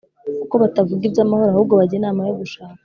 Kuko 0.41 0.55
batavuga 0.63 1.03
iby’amahoro, 1.05 1.49
ahubwo 1.51 1.73
bajya 1.79 1.95
inama 1.99 2.21
yo 2.27 2.33
gushaka 2.41 2.79